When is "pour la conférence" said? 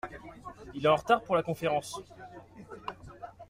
1.21-2.01